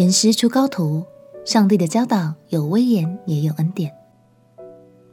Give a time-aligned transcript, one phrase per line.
[0.00, 1.04] 严师出高徒，
[1.44, 3.94] 上帝的教导有威严，也有恩典。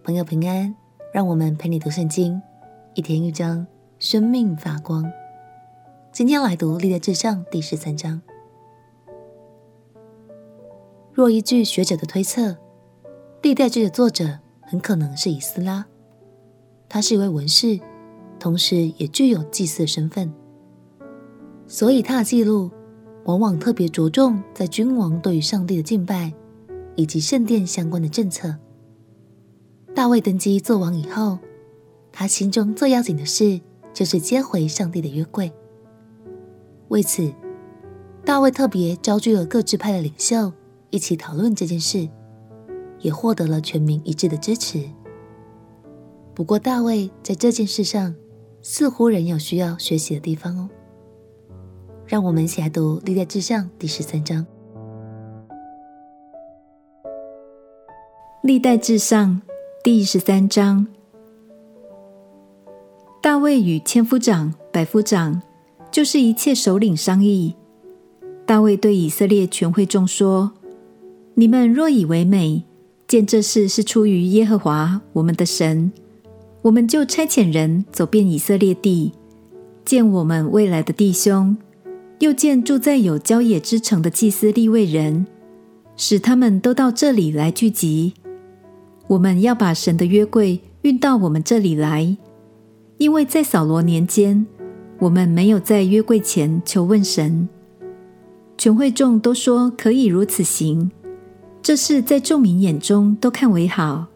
[0.01, 0.73] 朋友平安，
[1.13, 2.41] 让我们陪你读圣经，
[2.93, 3.67] 一天一章，
[3.99, 5.03] 生命发光。
[6.13, 8.21] 今天来读《历代志上》第十三章。
[11.11, 12.51] 若依据学者的推测，
[13.41, 15.85] 《历代志》的作者很可能是以斯拉，
[16.87, 17.77] 他是一位文士，
[18.39, 20.33] 同时也具有祭司的身份，
[21.67, 22.71] 所以他的记录。
[23.27, 26.33] 往往特别着重在君王对于上帝的敬拜，
[26.95, 28.55] 以及圣殿相关的政策。
[29.93, 31.37] 大卫登基做王以后，
[32.09, 33.59] 他心中最要紧的事
[33.93, 35.51] 就是接回上帝的约柜。
[36.87, 37.33] 为此，
[38.23, 40.53] 大卫特别召集了各支派的领袖
[40.89, 42.07] 一起讨论这件事，
[43.01, 44.89] 也获得了全民一致的支持。
[46.33, 48.15] 不过，大卫在这件事上
[48.61, 50.69] 似乎仍有需要学习的地方哦。
[52.07, 54.45] 让我们一起来读《历代志上》第十三章。
[58.41, 59.41] 《历代志上》
[59.83, 60.87] 第十三章，
[63.21, 65.41] 大卫与千夫长、百夫长，
[65.91, 67.53] 就是一切首领商议。
[68.45, 70.53] 大卫对以色列全会众说
[71.35, 72.63] ：“你们若以为美，
[73.05, 75.91] 见这事是出于耶和华我们的神，
[76.61, 79.11] 我们就差遣人走遍以色列地，
[79.83, 81.57] 见我们未来的弟兄。”
[82.19, 85.27] 又见住在有郊野之城的祭司利未人，
[85.95, 88.13] 使他们都到这里来聚集。
[89.07, 92.17] 我们要把神的约柜运到我们这里来，
[92.97, 94.47] 因为在扫罗年间，
[94.99, 97.47] 我们没有在约柜前求问神。
[98.57, 100.89] 全会众都说可以如此行，
[101.61, 104.07] 这事在众民眼中都看为好。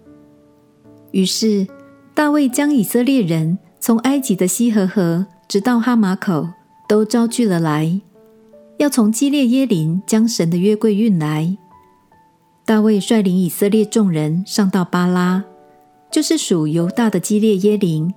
[1.11, 1.67] 于是
[2.15, 6.47] 大卫将以色列人从埃及的西河河直到哈马口。
[6.91, 8.01] 都招聚了来，
[8.77, 11.57] 要从基列耶林将神的约柜运来。
[12.65, 15.41] 大卫率领以色列众人上到巴拉，
[16.11, 18.13] 就是属犹大的基列耶林，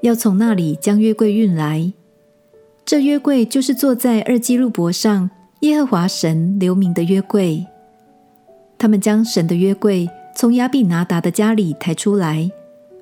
[0.00, 1.92] 要从那里将约柜运来。
[2.86, 5.28] 这约柜就是坐在二基路伯上
[5.60, 7.66] 耶和华神留名的约柜。
[8.78, 12.50] 他们将神的约柜从亚比拿达的家里抬出来，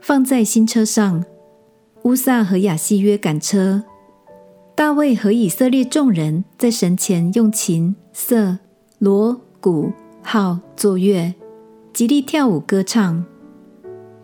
[0.01, 1.25] 放在新车上。
[2.03, 3.85] 乌撒和亚希约赶车。
[4.77, 8.59] 大卫和以色列众人在神前用琴、瑟、
[8.99, 11.33] 锣、鼓、号作乐，
[11.93, 13.25] 极力跳舞歌唱。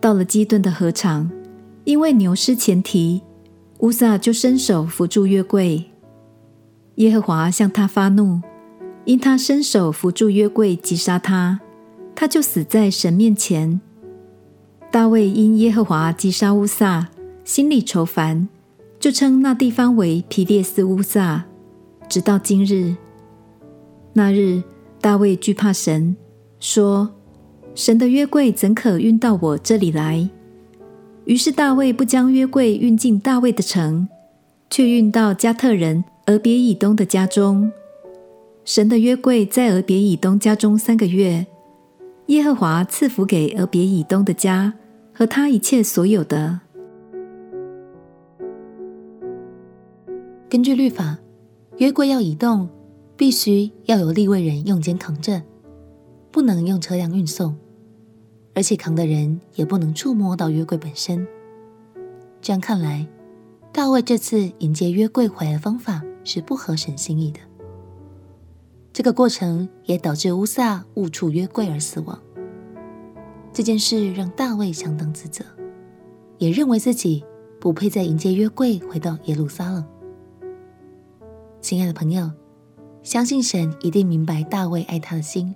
[0.00, 1.31] 到了基顿的禾场，
[1.84, 3.22] 因为牛失前蹄，
[3.78, 5.84] 乌撒就伸手扶住约柜。
[6.97, 8.41] 耶和华向他发怒，
[9.05, 11.60] 因他伸手扶住约柜，击杀他，
[12.16, 13.81] 他就死在神面前。
[14.91, 17.09] 大卫因耶和华击杀乌撒，
[17.44, 18.49] 心里愁烦。
[19.00, 21.47] 就称那地方为皮列斯乌萨，
[22.06, 22.94] 直到今日。
[24.12, 24.62] 那日，
[25.00, 26.15] 大卫惧怕神，
[26.59, 27.10] 说
[27.75, 30.28] ：“神的约柜怎可运到我这里来？”
[31.25, 34.06] 于是大卫不将约柜运进大卫的城，
[34.69, 37.72] 却运到加特人俄别以东的家中。
[38.66, 41.47] 神的约柜在俄别以东家中三个月，
[42.27, 44.75] 耶和华赐福给俄别以东的家
[45.15, 46.60] 和他一切所有的。
[50.50, 51.16] 根据律法，
[51.78, 52.69] 约柜要移动，
[53.16, 55.41] 必须要有立位人用肩扛着，
[56.33, 57.56] 不能用车辆运送，
[58.53, 61.25] 而且扛的人也不能触摸到约柜本身。
[62.43, 63.06] 这样看来，
[63.72, 67.39] 大卫这次迎接约柜回来的方法是不合神心意的。
[68.93, 72.21] 这个过程也导致乌撒误触约柜而死亡。
[73.53, 75.44] 这件事让大卫相当自责，
[76.39, 77.22] 也认为自己
[77.60, 79.87] 不配再迎接约柜回到耶路撒冷。
[81.60, 82.31] 亲爱的朋友，
[83.03, 85.54] 相信神一定明白大卫爱他的心，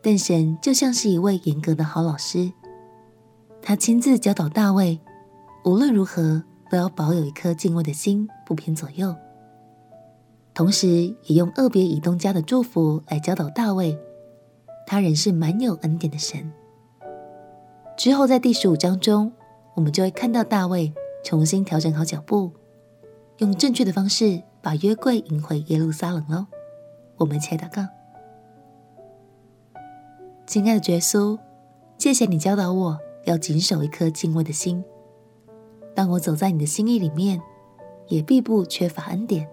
[0.00, 2.52] 但神就像是一位严格的好老师，
[3.60, 5.00] 他亲自教导大卫，
[5.64, 9.14] 无论如何都要保有一颗敬畏的心，不偏左右。
[10.54, 10.88] 同时，
[11.24, 13.98] 也用俄别以东家的祝福来教导大卫，
[14.86, 16.52] 他仍是满有恩典的神。
[17.96, 19.32] 之后，在第十五章中，
[19.74, 20.92] 我们就会看到大卫
[21.24, 22.52] 重新调整好脚步，
[23.38, 24.40] 用正确的方式。
[24.62, 26.46] 把约柜迎回耶路撒冷喽！
[27.16, 27.86] 我们一起来祷告。
[30.46, 31.36] 亲爱的耶稣，
[31.98, 34.84] 谢谢你教导我要谨守一颗敬畏的心。
[35.94, 37.42] 当我走在你的心意里面，
[38.06, 39.48] 也必不缺乏恩典。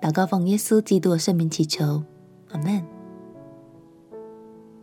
[0.00, 2.04] 祷告奉耶稣基督的圣名祈求，
[2.50, 2.84] 阿门。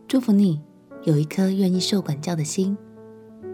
[0.06, 0.60] 祝福你
[1.04, 2.76] 有一颗愿意受管教的心，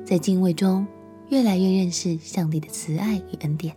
[0.04, 0.86] 在敬畏中
[1.28, 3.76] 越来越认识上帝的慈爱与恩典。